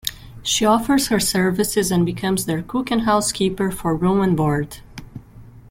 [0.41, 4.77] She offers her services and becomes their cook and housekeeper for room and board.